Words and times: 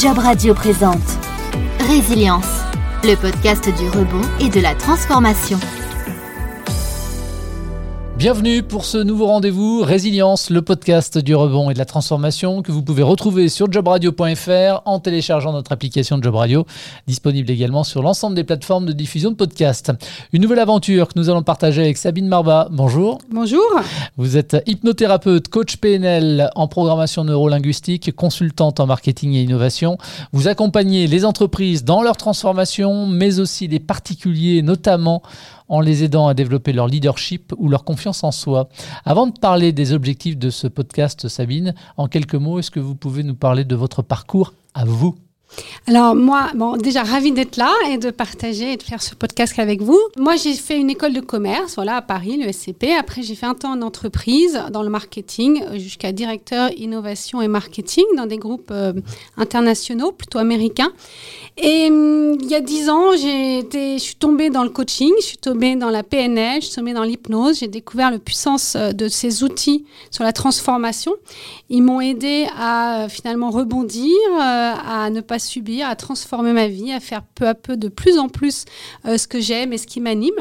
Job 0.00 0.18
Radio 0.18 0.54
présente 0.54 1.18
Résilience, 1.88 2.62
le 3.02 3.16
podcast 3.16 3.64
du 3.64 3.88
rebond 3.88 4.20
et 4.38 4.48
de 4.48 4.60
la 4.60 4.76
transformation. 4.76 5.58
Bienvenue 8.18 8.64
pour 8.64 8.84
ce 8.84 8.98
nouveau 8.98 9.26
rendez-vous 9.26 9.80
Résilience, 9.80 10.50
le 10.50 10.60
podcast 10.60 11.18
du 11.18 11.36
rebond 11.36 11.70
et 11.70 11.74
de 11.74 11.78
la 11.78 11.84
transformation 11.84 12.62
que 12.62 12.72
vous 12.72 12.82
pouvez 12.82 13.04
retrouver 13.04 13.48
sur 13.48 13.70
jobradio.fr 13.70 14.82
en 14.86 14.98
téléchargeant 14.98 15.52
notre 15.52 15.70
application 15.70 16.20
Job 16.20 16.34
Radio, 16.34 16.66
disponible 17.06 17.48
également 17.48 17.84
sur 17.84 18.02
l'ensemble 18.02 18.34
des 18.34 18.42
plateformes 18.42 18.86
de 18.86 18.92
diffusion 18.92 19.30
de 19.30 19.36
podcasts. 19.36 19.92
Une 20.32 20.42
nouvelle 20.42 20.58
aventure 20.58 21.06
que 21.06 21.12
nous 21.14 21.30
allons 21.30 21.44
partager 21.44 21.80
avec 21.80 21.96
Sabine 21.96 22.26
Marba. 22.26 22.66
Bonjour. 22.72 23.18
Bonjour. 23.30 23.62
Vous 24.16 24.36
êtes 24.36 24.56
hypnothérapeute, 24.66 25.46
coach 25.46 25.76
PNL 25.76 26.50
en 26.56 26.66
programmation 26.66 27.22
neurolinguistique, 27.22 28.16
consultante 28.16 28.80
en 28.80 28.86
marketing 28.86 29.34
et 29.34 29.42
innovation. 29.42 29.96
Vous 30.32 30.48
accompagnez 30.48 31.06
les 31.06 31.24
entreprises 31.24 31.84
dans 31.84 32.02
leur 32.02 32.16
transformation, 32.16 33.06
mais 33.06 33.38
aussi 33.38 33.68
les 33.68 33.78
particuliers, 33.78 34.62
notamment 34.62 35.22
en 35.68 35.80
les 35.80 36.04
aidant 36.04 36.28
à 36.28 36.34
développer 36.34 36.72
leur 36.72 36.86
leadership 36.86 37.52
ou 37.58 37.68
leur 37.68 37.84
confiance 37.84 38.24
en 38.24 38.32
soi. 38.32 38.68
Avant 39.04 39.26
de 39.26 39.38
parler 39.38 39.72
des 39.72 39.92
objectifs 39.92 40.38
de 40.38 40.50
ce 40.50 40.66
podcast, 40.66 41.28
Sabine, 41.28 41.74
en 41.96 42.08
quelques 42.08 42.34
mots, 42.34 42.58
est-ce 42.58 42.70
que 42.70 42.80
vous 42.80 42.94
pouvez 42.94 43.22
nous 43.22 43.36
parler 43.36 43.64
de 43.64 43.76
votre 43.76 44.02
parcours 44.02 44.54
à 44.74 44.84
vous? 44.84 45.16
Alors 45.88 46.14
moi, 46.14 46.50
bon, 46.54 46.76
déjà 46.76 47.02
ravi 47.02 47.32
d'être 47.32 47.56
là 47.56 47.72
et 47.88 47.96
de 47.96 48.10
partager 48.10 48.74
et 48.74 48.76
de 48.76 48.82
faire 48.82 49.00
ce 49.00 49.14
podcast 49.14 49.58
avec 49.58 49.80
vous. 49.80 49.98
Moi, 50.18 50.36
j'ai 50.36 50.52
fait 50.52 50.76
une 50.76 50.90
école 50.90 51.14
de 51.14 51.20
commerce, 51.20 51.76
voilà, 51.76 51.96
à 51.96 52.02
Paris, 52.02 52.36
le 52.36 52.52
SCP. 52.52 52.88
Après, 52.98 53.22
j'ai 53.22 53.34
fait 53.34 53.46
un 53.46 53.54
temps 53.54 53.72
en 53.72 53.80
entreprise, 53.80 54.60
dans 54.70 54.82
le 54.82 54.90
marketing, 54.90 55.62
jusqu'à 55.78 56.12
directeur 56.12 56.70
innovation 56.76 57.40
et 57.40 57.48
marketing 57.48 58.04
dans 58.18 58.26
des 58.26 58.36
groupes 58.36 58.70
euh, 58.70 58.92
internationaux, 59.38 60.12
plutôt 60.12 60.38
américains. 60.38 60.92
Et 61.56 61.86
hum, 61.90 62.36
il 62.38 62.50
y 62.50 62.54
a 62.54 62.60
dix 62.60 62.90
ans, 62.90 63.16
j'ai 63.16 63.60
été, 63.60 63.94
je 63.96 64.02
suis 64.02 64.16
tombée 64.16 64.50
dans 64.50 64.64
le 64.64 64.70
coaching, 64.70 65.14
je 65.20 65.24
suis 65.24 65.38
tombée 65.38 65.74
dans 65.74 65.88
la 65.88 66.02
PNL, 66.02 66.60
je 66.60 66.66
suis 66.66 66.76
tombée 66.76 66.92
dans 66.92 67.02
l'hypnose. 67.02 67.60
J'ai 67.60 67.68
découvert 67.68 68.10
la 68.10 68.18
puissance 68.18 68.76
euh, 68.76 68.92
de 68.92 69.08
ces 69.08 69.42
outils 69.42 69.86
sur 70.10 70.22
la 70.22 70.34
transformation. 70.34 71.14
Ils 71.70 71.82
m'ont 71.82 72.02
aidé 72.02 72.46
à 72.58 73.04
euh, 73.04 73.08
finalement 73.08 73.50
rebondir, 73.50 74.14
à 74.38 75.08
ne 75.08 75.22
pas 75.22 75.38
subir, 75.38 75.77
à 75.82 75.96
transformer 75.96 76.52
ma 76.52 76.68
vie, 76.68 76.92
à 76.92 77.00
faire 77.00 77.22
peu 77.34 77.46
à 77.46 77.54
peu 77.54 77.76
de 77.76 77.88
plus 77.88 78.18
en 78.18 78.28
plus 78.28 78.64
euh, 79.06 79.18
ce 79.18 79.28
que 79.28 79.40
j'aime 79.40 79.72
et 79.72 79.78
ce 79.78 79.86
qui 79.86 80.00
m'anime. 80.00 80.34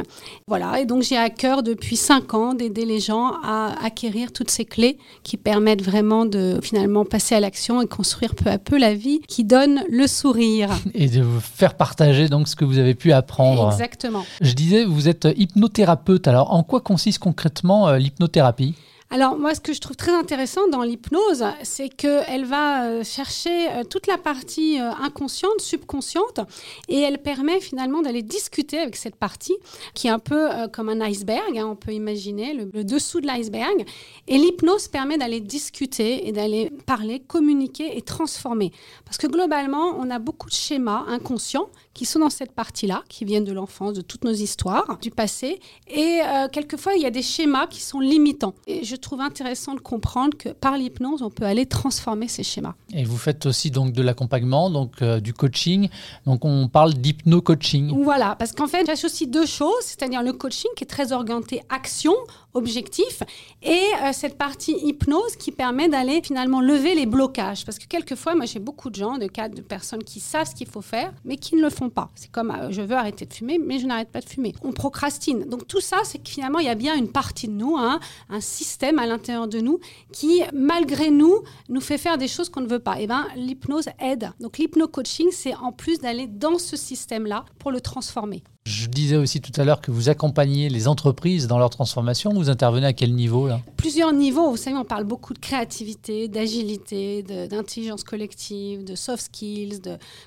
Voilà, 0.48 0.80
et 0.80 0.86
donc 0.86 1.04
j'ai 1.04 1.18
à 1.18 1.30
cœur 1.30 1.64
depuis 1.64 1.96
cinq 1.96 2.34
ans 2.34 2.54
d'aider 2.54 2.86
les 2.86 3.00
gens 3.00 3.34
à 3.44 3.74
acquérir 3.84 4.32
toutes 4.32 4.52
ces 4.52 4.66
clés 4.66 4.98
qui 5.24 5.38
permettent 5.38 5.84
vraiment 5.84 6.26
de 6.26 6.60
finalement 6.62 7.06
passer 7.06 7.36
à 7.36 7.40
l'action 7.40 7.82
et 7.82 7.88
construire 7.88 8.36
peu 8.36 8.50
à 8.50 8.58
peu 8.58 8.78
la 8.78 8.94
vie 8.94 9.20
qui 9.28 9.44
donne 9.44 9.84
le 9.90 10.08
sourire. 10.08 10.70
Et 10.94 11.08
de 11.10 11.22
vous 11.22 11.40
faire 11.40 11.76
partager 11.76 12.28
donc 12.30 12.48
ce 12.48 12.56
que 12.56 12.66
vous 12.66 12.78
avez 12.78 12.96
pu 12.96 13.12
apprendre. 13.12 13.72
Exactement. 13.72 14.26
Je 14.42 14.54
disais, 14.54 14.86
vous 14.86 15.08
êtes 15.08 15.28
hypnothérapeute. 15.38 16.28
Alors, 16.28 16.54
en 16.54 16.64
quoi 16.64 16.82
consiste 16.82 17.20
concrètement 17.20 17.88
euh, 17.90 17.98
l'hypnothérapie? 17.98 18.76
Alors 19.10 19.38
moi, 19.38 19.56
ce 19.56 19.62
que 19.62 19.72
je 19.72 19.80
trouve 19.80 19.96
très 19.96 20.14
intéressant 20.14 20.68
dans 20.68 20.82
l'hypnose, 20.82 21.46
c'est 21.64 21.88
qu'elle 21.88 22.44
va 22.44 22.84
euh, 22.84 23.04
chercher 23.06 23.70
euh, 23.70 23.84
toute 23.86 24.06
la 24.06 24.18
partie 24.18 24.82
euh, 24.82 24.92
inconsciente, 25.02 25.62
subconsciente, 25.62 26.42
et 26.90 27.00
elle 27.00 27.20
permet 27.20 27.62
finalement 27.62 28.02
d'aller 28.02 28.22
discuter 28.22 28.80
avec 28.80 28.98
cette 28.98 29.16
partie 29.16 29.56
qui 29.94 30.08
est 30.08 30.10
un 30.10 30.20
peu 30.20 30.50
comme 30.74 30.90
un 30.90 31.00
iceberg, 31.00 31.58
hein, 31.58 31.68
on 31.68 31.76
peut 31.76 31.94
imaginer 31.94 32.54
le, 32.54 32.84
dessous 32.84 33.22
de 33.22 33.28
l'iceberg. 33.28 33.86
Et 34.28 34.38
l'hypnose 34.38 34.90
permet 34.90 35.18
d'aller 35.18 35.40
discuter 35.40 36.28
et 36.28 36.34
d'aller 36.34 36.70
parler, 36.86 37.22
communiquer 37.22 37.98
et 37.98 38.02
transformer. 38.02 38.72
Parce 39.06 39.18
que 39.18 39.28
globalement, 39.28 39.96
on 39.98 40.10
a 40.10 40.20
beaucoup 40.20 40.50
de 40.50 40.54
schémas 40.54 41.06
inconscients 41.08 41.70
qui 41.94 42.06
sont 42.06 42.20
dans 42.20 42.30
cette 42.30 42.52
partie-là, 42.52 43.04
qui 43.10 43.26
viennent 43.26 43.46
de 43.46 43.54
l'enfance, 43.54 43.94
de 43.94 44.02
toutes 44.02 44.24
nos 44.24 44.34
histoires, 44.34 44.98
du 45.02 45.12
passé. 45.12 45.60
Et 45.88 46.20
quelquefois, 46.52 46.94
il 46.96 47.02
y 47.02 47.06
a 47.06 47.12
des 47.12 47.24
schémas 47.24 47.68
qui 47.68 47.82
sont 47.82 48.00
limitants. 48.00 48.54
Trouve 49.00 49.22
intéressant 49.22 49.74
de 49.74 49.80
comprendre 49.80 50.38
que 50.38 50.50
par 50.50 50.78
l'hypnose, 50.78 51.22
on 51.22 51.30
peut 51.30 51.46
aller 51.46 51.66
transformer 51.66 52.28
ces 52.28 52.44
schémas. 52.44 52.76
Et 52.94 53.04
vous 53.04 53.18
faites 53.18 53.46
aussi 53.46 53.72
donc 53.72 53.94
de 53.94 54.02
l'accompagnement, 54.02 54.70
donc 54.70 55.02
euh, 55.02 55.20
du 55.20 55.34
coaching. 55.34 55.90
Donc 56.26 56.46
on 56.46 56.68
parle 56.68 56.94
d'hypno-coaching. 56.94 58.04
Voilà, 58.04 58.36
parce 58.36 58.52
qu'en 58.52 58.68
fait, 58.68 58.86
j'associe 58.86 59.30
deux 59.30 59.46
choses, 59.46 59.82
c'est-à-dire 59.82 60.24
le 60.24 60.34
coaching 60.34 60.70
qui 60.76 60.84
est 60.84 60.88
très 60.88 61.12
orienté 61.12 61.62
action, 61.70 62.14
objectif, 62.54 63.24
et 63.62 63.82
euh, 64.04 64.12
cette 64.14 64.38
partie 64.38 64.76
hypnose 64.84 65.36
qui 65.36 65.52
permet 65.52 65.90
d'aller 65.90 66.22
finalement 66.24 66.62
lever 66.62 66.96
les 66.96 67.06
blocages. 67.06 67.66
Parce 67.66 67.78
que 67.80 67.86
quelquefois, 67.86 68.36
moi 68.36 68.46
j'ai 68.46 68.60
beaucoup 68.60 68.90
de 68.90 68.96
gens, 68.96 69.18
de 69.18 69.28
cas 69.28 69.50
de 69.50 69.62
personnes 69.62 70.04
qui 70.04 70.20
savent 70.20 70.48
ce 70.50 70.56
qu'il 70.56 70.68
faut 70.68 70.82
faire, 70.82 71.14
mais 71.26 71.38
qui 71.38 71.56
ne 71.56 71.62
le 71.62 71.70
font 71.70 71.90
pas. 71.90 72.10
C'est 72.16 72.32
comme 72.32 72.52
euh, 72.52 72.72
je 72.72 72.82
veux 72.82 72.96
arrêter 72.96 73.26
de 73.26 73.34
fumer, 73.34 73.60
mais 73.60 73.80
je 73.80 73.86
n'arrête 73.86 74.10
pas 74.10 74.22
de 74.22 74.30
fumer. 74.30 74.54
On 74.64 74.72
procrastine. 74.72 75.46
Donc 75.46 75.68
tout 75.68 75.82
ça, 75.82 75.98
c'est 76.04 76.20
que 76.20 76.30
finalement, 76.30 76.60
il 76.60 76.66
y 76.66 76.70
a 76.70 76.76
bien 76.76 76.96
une 76.96 77.12
partie 77.12 77.48
de 77.48 77.54
nous, 77.54 77.78
hein, 77.78 78.00
un 78.30 78.42
système 78.42 78.87
à 79.00 79.06
l'intérieur 79.06 79.48
de 79.48 79.60
nous 79.60 79.80
qui, 80.12 80.42
malgré 80.54 81.12
nous, 81.12 81.44
nous 81.70 81.82
fait 81.82 81.98
faire 81.98 82.18
des 82.18 82.28
choses 82.28 82.50
qu'on 82.50 82.62
ne 82.62 82.68
veut 82.68 82.80
pas. 82.80 83.00
Et 83.00 83.04
eh 83.04 83.08
ben, 83.08 83.26
l'hypnose 83.36 83.90
aide. 84.00 84.32
Donc 84.40 84.58
l'hypno-coaching, 84.58 85.30
c'est 85.32 85.56
en 85.56 85.72
plus 85.72 86.00
d'aller 86.00 86.28
dans 86.28 86.58
ce 86.58 86.76
système-là 86.78 87.46
pour 87.60 87.72
le 87.72 87.82
transformer. 87.82 88.44
Je 88.68 88.88
disais 88.88 89.16
aussi 89.16 89.40
tout 89.40 89.54
à 89.56 89.64
l'heure 89.64 89.80
que 89.80 89.92
vous 89.92 90.10
accompagnez 90.10 90.68
les 90.68 90.90
entreprises 90.90 91.48
dans 91.48 91.58
leur 91.58 91.70
transformation. 91.70 92.34
Vous 92.34 92.50
intervenez 92.50 92.86
à 92.86 92.92
quel 92.92 93.16
niveau 93.16 93.48
là? 93.48 93.62
Plusieurs 93.78 94.12
niveaux. 94.12 94.52
Vous 94.52 94.58
savez, 94.58 94.76
on 94.76 94.84
parle 94.84 95.06
beaucoup 95.06 95.34
de 95.34 95.40
créativité, 95.40 96.28
d'agilité, 96.28 97.24
d'intelligence 97.24 98.04
collective, 98.04 98.84
de 98.84 98.94
soft 98.96 99.24
skills, 99.28 99.80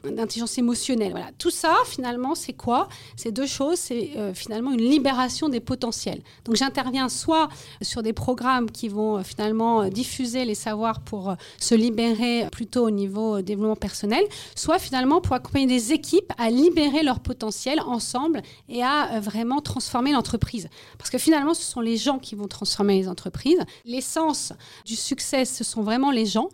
d'intelligence 0.05 0.56
émotionnelle. 0.56 1.11
Voilà. 1.11 1.27
Tout 1.37 1.51
ça, 1.51 1.75
finalement, 1.84 2.34
c'est 2.34 2.55
quoi? 2.55 2.89
C'est 3.15 3.31
deux 3.31 3.47
choses. 3.47 3.77
C'est 3.77 4.12
euh, 4.17 4.33
finalement 4.33 4.72
une 4.72 4.89
libération 4.89 5.51
des 5.51 5.61
potentiels. 5.61 6.22
Donc 6.47 6.57
j'interviens 6.57 7.11
soit 7.11 7.51
sur 7.83 8.03
des 8.03 8.15
programmes 8.15 8.71
qui 8.71 8.89
vont 8.89 9.19
euh, 9.19 9.22
finalement 9.22 9.83
euh, 9.83 9.91
diffuser 9.91 10.47
les 10.47 10.55
savoirs 10.55 11.01
pour 11.01 11.34
se 11.59 11.75
libérer 11.75 12.47
plutôt 12.51 12.87
au 12.87 12.91
niveau 12.91 13.43
développement 13.43 13.77
personnel, 13.77 14.25
soit 14.57 14.78
finalement 14.78 15.21
pour 15.21 15.34
accompagner 15.34 15.67
des 15.67 15.93
équipes 15.93 16.33
à 16.39 16.49
libérer 16.49 17.03
leur 17.03 17.21
potentiel 17.21 17.81
ensemble 17.81 18.29
et 18.68 18.82
à 18.82 19.14
euh, 19.14 19.20
vraiment 19.20 19.60
transformer 19.60 20.12
l'entreprise. 20.12 20.68
Parce 20.98 21.10
que 21.10 21.18
finalement, 21.18 21.54
ce 21.54 21.62
sont 21.62 21.80
les 21.80 21.96
gens 21.96 22.18
qui 22.18 22.34
vont 22.34 22.48
transformer 22.48 22.98
les 22.98 23.08
entreprises. 23.08 23.60
L'essence 23.84 24.52
du 24.84 24.96
succès, 24.96 25.44
ce 25.44 25.64
sont 25.64 25.82
vraiment 25.82 26.10
les 26.10 26.26
gens. 26.26 26.48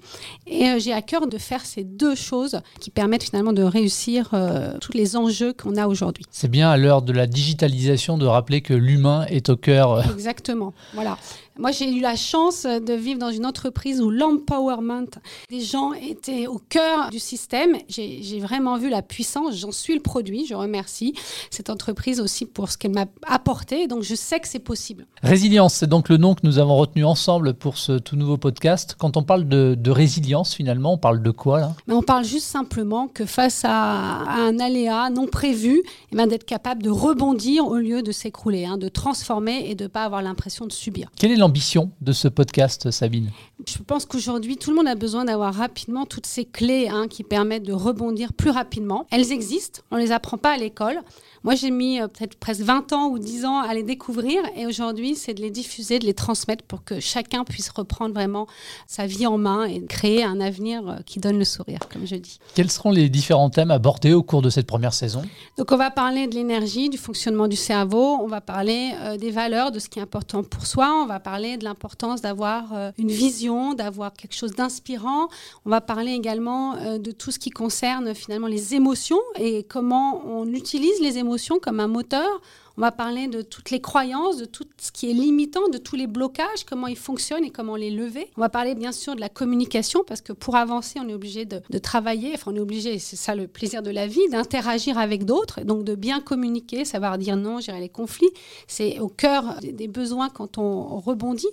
Et 0.47 0.67
euh, 0.67 0.79
j'ai 0.79 0.93
à 0.93 1.03
cœur 1.03 1.27
de 1.27 1.39
faire 1.39 1.65
ces 1.65 1.85
deux 1.85 2.15
choses 2.15 2.61
qui 2.81 2.91
permettent 2.91 3.25
finalement 3.25 3.53
de 3.53 3.63
réussir 3.63 4.31
euh, 4.33 4.79
tous 4.81 4.93
les 4.93 5.17
enjeux 5.17 5.53
qu'on 5.53 5.77
a 5.77 5.87
aujourd'hui. 5.87 6.25
C'est 6.31 6.51
bien 6.51 6.71
à 6.71 6.77
l'heure 6.77 7.03
de 7.03 7.13
la 7.13 7.27
digitalisation 7.27 8.19
de 8.19 8.27
rappeler 8.27 8.61
que 8.61 8.75
l'humain 8.75 9.27
est 9.29 9.49
au 9.49 9.57
cœur. 9.57 10.05
Exactement. 10.13 10.73
Voilà. 10.95 11.19
Moi, 11.59 11.71
j'ai 11.71 11.91
eu 11.91 12.01
la 12.01 12.17
chance 12.17 12.65
de 12.65 12.93
vivre 12.93 13.19
dans 13.19 13.31
une 13.31 13.47
entreprise 13.47 14.03
où 14.03 14.11
l'empowerment 14.11 15.07
des 15.49 15.61
gens 15.61 15.95
était 15.95 16.47
au 16.47 16.59
cœur 16.59 17.11
du 17.11 17.19
système. 17.19 17.77
J'ai 17.89 18.41
vraiment 18.41 18.77
vu 18.77 18.91
la 18.91 19.01
puissance. 19.01 19.57
J'en 19.57 19.73
suis 19.73 19.95
le 19.95 20.01
produit. 20.01 20.47
Je 20.47 20.55
remercie 20.55 21.15
cette 21.51 21.71
entreprise 21.71 22.21
aussi 22.21 22.45
pour 22.45 22.71
ce 22.71 22.77
qu'elle 22.77 22.93
m'a 22.93 23.07
apporté. 23.27 23.87
Donc, 23.87 24.03
je 24.03 24.15
sais 24.15 24.39
que 24.39 24.49
c'est 24.49 24.59
possible. 24.59 25.07
Résilience, 25.23 25.75
c'est 25.75 25.87
donc 25.87 26.11
le 26.11 26.19
nom 26.19 26.35
que 26.35 26.41
nous 26.45 26.59
avons 26.59 26.77
retenu 26.77 27.05
ensemble 27.05 27.55
pour 27.55 27.79
ce 27.79 27.93
tout 27.93 28.17
nouveau 28.17 28.37
podcast. 28.37 28.95
Quand 28.99 29.17
on 29.17 29.23
parle 29.23 29.49
de, 29.49 29.91
résilience, 29.91 30.55
finalement, 30.55 30.95
on 30.95 30.99
parle 30.99 31.23
de 31.23 31.31
quoi 31.31 31.61
là? 31.61 31.73
Mais 31.87 31.95
On 31.95 32.03
parle 32.03 32.25
juste 32.25 32.47
simplement 32.47 33.09
que 33.09 33.25
face 33.25 33.63
à, 33.65 33.71
un 33.71 34.59
aléa 34.59 35.09
non 35.09 35.27
prévu, 35.27 35.83
eh 36.13 36.17
ben, 36.17 36.27
d'être 36.27 36.45
capable 36.45 36.83
de 36.83 36.91
rebondir 36.91 37.67
au 37.67 37.77
lieu 37.77 38.03
de 38.03 38.13
s'écrouler, 38.13 38.67
hein, 38.67 38.77
de 38.77 38.89
transformer 38.89 39.71
et 39.71 39.75
de 39.75 39.85
ne 39.85 39.89
pas 39.89 40.05
avoir 40.05 40.21
l'impression 40.21 40.67
de 40.67 40.73
subir. 40.73 41.09
Quel 41.17 41.31
est 41.31 41.37
l'ambition 41.47 41.93
de 42.01 42.11
ce 42.11 42.27
podcast, 42.27 42.91
Sabine 42.91 43.31
Je 43.69 43.79
pense 43.79 44.05
qu'aujourd'hui, 44.05 44.57
tout 44.57 44.71
le 44.71 44.77
monde 44.77 44.89
a 44.89 44.97
besoin 44.97 45.25
d'avoir 45.25 45.55
rapidement 45.55 46.05
toutes 46.05 46.27
ces 46.27 46.45
clés 46.45 46.89
hein, 46.89 47.07
qui 47.09 47.23
permettent 47.23 47.63
de 47.63 47.73
rebondir 47.73 48.33
plus 48.33 48.51
rapidement. 48.51 49.07
Elles 49.13 49.31
existent, 49.31 49.83
on 49.93 49.97
ne 49.97 50.01
les 50.01 50.11
apprend 50.11 50.39
pas 50.39 50.55
à 50.55 50.57
l'école. 50.57 51.01
Moi, 51.47 51.55
j'ai 51.55 51.71
mis 51.71 52.01
euh, 52.01 52.09
peut-être 52.09 52.35
presque 52.35 52.63
20 52.63 52.93
ans 52.93 53.07
ou 53.11 53.21
10 53.21 53.45
ans 53.45 53.61
à 53.61 53.73
les 53.73 53.85
découvrir 53.85 54.43
et 54.57 54.67
aujourd'hui, 54.67 55.15
c'est 55.15 55.33
de 55.33 55.41
les 55.41 55.53
diffuser, 55.53 56.01
de 56.01 56.05
les 56.05 56.15
transmettre 56.15 56.65
pour 56.65 56.83
que 56.83 56.99
chacun 56.99 57.45
puisse 57.45 57.69
reprendre 57.69 58.13
vraiment 58.13 58.49
sa 58.89 59.07
vie 59.07 59.29
en 59.29 59.39
main 59.39 59.63
et 59.63 59.85
créer 59.87 60.25
un 60.25 60.41
avenir 60.41 60.89
euh, 60.89 60.97
qui 61.07 61.21
donne 61.21 61.39
le 61.39 61.45
sourire, 61.45 61.79
comme 61.93 62.05
je 62.05 62.17
dis. 62.17 62.41
Quels 62.57 62.73
seront 62.73 62.91
les 62.91 63.09
différents 63.09 63.51
thèmes 63.51 63.71
abordés 63.71 64.13
au 64.13 64.25
cours 64.25 64.43
de 64.43 64.51
cette 64.51 64.67
première 64.67 64.93
saison? 64.93 65.23
Donc, 65.57 65.71
on 65.71 65.77
va 65.77 65.93
parler 65.93 66.27
de 66.27 66.35
l'énergie, 66.35 66.89
du 66.89 66.99
fonctionnement 66.99 67.47
du 67.47 67.55
cerveau, 67.55 68.19
on 68.21 68.27
va 68.27 68.41
parler 68.41 68.91
euh, 69.03 69.17
des 69.17 69.31
valeurs, 69.31 69.71
de 69.71 69.79
ce 69.79 69.89
qui 69.89 70.01
est 70.01 70.03
important 70.03 70.43
pour 70.43 70.67
soi, 70.67 71.01
on 71.01 71.07
va 71.07 71.21
parler 71.21 71.36
de 71.37 71.65
l'importance 71.65 72.21
d'avoir 72.21 72.93
une 72.99 73.11
vision, 73.11 73.75
d'avoir 73.75 74.13
quelque 74.13 74.35
chose 74.35 74.53
d'inspirant, 74.53 75.29
on 75.65 75.71
va 75.71 75.81
parler 75.81 76.13
également 76.13 76.99
de 76.99 77.11
tout 77.11 77.31
ce 77.31 77.39
qui 77.39 77.51
concerne 77.51 78.15
finalement 78.15 78.47
les 78.47 78.75
émotions 78.75 79.21
et 79.39 79.63
comment 79.65 80.23
on 80.27 80.47
utilise 80.53 81.01
les 81.01 81.19
émotions 81.19 81.59
comme 81.59 81.81
un 81.81 81.89
moteur 81.89 82.41
On 82.79 82.83
va 82.83 82.93
parler 82.93 83.27
de 83.27 83.41
toutes 83.41 83.71
les 83.71 83.81
croyances, 83.81 84.37
de 84.37 84.45
tout 84.45 84.67
ce 84.77 84.93
qui 84.93 85.11
est 85.11 85.15
limitant, 85.15 85.69
de 85.73 85.79
tous 85.79 85.97
les 85.97 86.07
blocages, 86.07 86.65
comment 86.69 86.87
ils 86.89 86.97
fonctionnent 86.97 87.45
et 87.45 87.51
comment 87.51 87.75
les 87.75 87.91
lever. 87.91 88.29
On 88.37 88.43
va 88.43 88.51
parler 88.51 88.75
bien 88.75 88.93
sûr 88.93 89.15
de 89.15 89.21
la 89.21 89.31
communication 89.31 90.05
parce 90.07 90.21
que 90.21 90.35
pour 90.35 90.57
avancer, 90.57 90.99
on 91.03 91.09
est 91.09 91.15
obligé 91.15 91.47
de, 91.47 91.61
travailler, 91.79 92.33
enfin 92.35 92.53
on 92.53 92.57
est 92.57 92.61
obligé, 92.61 92.99
c'est 92.99 93.17
ça 93.17 93.35
le 93.35 93.47
plaisir 93.47 93.83
de 93.83 93.91
la 93.91 94.07
vie, 94.07 94.29
d'interagir 94.31 94.99
avec 94.99 95.25
d'autres, 95.25 95.63
donc 95.63 95.85
de 95.85 95.95
bien 95.95 96.21
communiquer, 96.21 96.85
savoir 96.85 97.17
dire 97.17 97.37
non, 97.37 97.61
gérer 97.61 97.81
les 97.81 97.89
conflits. 97.89 98.31
C'est 98.67 98.99
au 98.99 99.09
cœur 99.09 99.57
des, 99.63 99.89
besoins 99.89 100.29
quand 100.29 100.59
on 100.59 100.99
rebondit. 100.99 101.47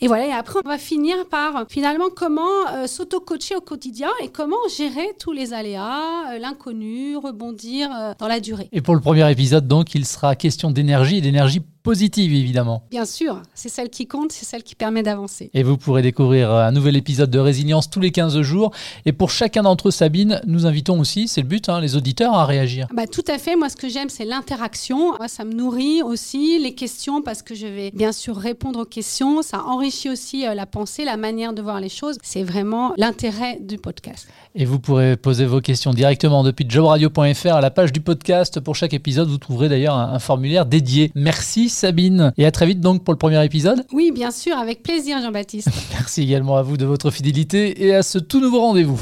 Et 0.00 0.08
voilà, 0.08 0.26
et 0.26 0.32
après 0.32 0.58
on 0.64 0.68
va 0.68 0.78
finir 0.78 1.28
par 1.28 1.66
finalement 1.68 2.08
comment 2.14 2.66
euh, 2.72 2.86
s'auto-coacher 2.86 3.54
au 3.54 3.60
quotidien 3.60 4.08
et 4.22 4.28
comment 4.28 4.56
gérer 4.76 5.14
tous 5.20 5.32
les 5.32 5.52
aléas, 5.52 6.32
euh, 6.32 6.38
l'inconnu, 6.38 7.16
rebondir 7.16 7.90
euh, 7.92 8.12
dans 8.18 8.26
la 8.26 8.40
durée. 8.40 8.68
Et 8.72 8.80
pour 8.80 8.94
le 8.94 9.00
premier 9.00 9.30
épisode, 9.30 9.68
donc, 9.68 9.94
il 9.94 10.06
sera 10.06 10.34
question 10.34 10.63
d'énergie 10.70 11.16
et 11.16 11.20
d'énergie 11.20 11.62
positive, 11.84 12.32
évidemment. 12.32 12.82
Bien 12.90 13.04
sûr, 13.04 13.42
c'est 13.54 13.68
celle 13.68 13.90
qui 13.90 14.06
compte, 14.06 14.32
c'est 14.32 14.46
celle 14.46 14.62
qui 14.62 14.74
permet 14.74 15.02
d'avancer. 15.02 15.50
Et 15.52 15.62
vous 15.62 15.76
pourrez 15.76 16.00
découvrir 16.00 16.50
un 16.50 16.72
nouvel 16.72 16.96
épisode 16.96 17.30
de 17.30 17.38
Résilience 17.38 17.90
tous 17.90 18.00
les 18.00 18.10
15 18.10 18.40
jours. 18.40 18.72
Et 19.04 19.12
pour 19.12 19.30
chacun 19.30 19.62
d'entre 19.62 19.88
eux, 19.88 19.90
Sabine, 19.90 20.40
nous 20.46 20.64
invitons 20.64 20.98
aussi, 20.98 21.28
c'est 21.28 21.42
le 21.42 21.46
but, 21.46 21.68
hein, 21.68 21.80
les 21.80 21.94
auditeurs 21.94 22.32
à 22.34 22.46
réagir. 22.46 22.88
Bah, 22.94 23.06
tout 23.06 23.24
à 23.28 23.36
fait. 23.36 23.54
Moi, 23.54 23.68
ce 23.68 23.76
que 23.76 23.90
j'aime, 23.90 24.08
c'est 24.08 24.24
l'interaction. 24.24 25.18
Moi, 25.18 25.28
ça 25.28 25.44
me 25.44 25.52
nourrit 25.52 26.02
aussi 26.02 26.58
les 26.58 26.74
questions 26.74 27.20
parce 27.20 27.42
que 27.42 27.54
je 27.54 27.66
vais 27.66 27.90
bien 27.90 28.12
sûr 28.12 28.34
répondre 28.34 28.80
aux 28.80 28.86
questions. 28.86 29.42
Ça 29.42 29.62
enrichit 29.64 30.08
aussi 30.08 30.46
euh, 30.46 30.54
la 30.54 30.64
pensée, 30.64 31.04
la 31.04 31.18
manière 31.18 31.52
de 31.52 31.60
voir 31.60 31.80
les 31.80 31.90
choses. 31.90 32.16
C'est 32.22 32.44
vraiment 32.44 32.94
l'intérêt 32.96 33.58
du 33.60 33.76
podcast. 33.76 34.26
Et 34.54 34.64
vous 34.64 34.78
pourrez 34.78 35.18
poser 35.18 35.44
vos 35.44 35.60
questions 35.60 35.92
directement 35.92 36.44
depuis 36.44 36.64
jobradio.fr 36.66 37.52
à 37.52 37.60
la 37.60 37.70
page 37.70 37.92
du 37.92 38.00
podcast. 38.00 38.58
Pour 38.60 38.74
chaque 38.74 38.94
épisode, 38.94 39.28
vous 39.28 39.36
trouverez 39.36 39.68
d'ailleurs 39.68 39.96
un, 39.96 40.14
un 40.14 40.18
formulaire 40.18 40.64
dédié. 40.64 41.12
Merci 41.14 41.73
Sabine. 41.74 42.32
Et 42.38 42.46
à 42.46 42.50
très 42.50 42.66
vite 42.66 42.80
donc 42.80 43.04
pour 43.04 43.12
le 43.12 43.18
premier 43.18 43.44
épisode. 43.44 43.84
Oui, 43.92 44.12
bien 44.12 44.30
sûr, 44.30 44.56
avec 44.56 44.82
plaisir 44.82 45.20
Jean-Baptiste. 45.20 45.68
Merci 45.92 46.22
également 46.22 46.56
à 46.56 46.62
vous 46.62 46.76
de 46.76 46.86
votre 46.86 47.10
fidélité 47.10 47.84
et 47.84 47.94
à 47.94 48.02
ce 48.02 48.18
tout 48.18 48.40
nouveau 48.40 48.60
rendez-vous. 48.60 49.00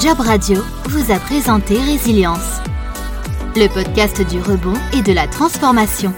Job 0.00 0.18
Radio 0.18 0.60
vous 0.86 1.12
a 1.12 1.18
présenté 1.18 1.78
Résilience, 1.78 2.60
le 3.54 3.68
podcast 3.68 4.20
du 4.28 4.40
rebond 4.40 4.74
et 4.92 5.02
de 5.02 5.12
la 5.12 5.26
transformation. 5.28 6.12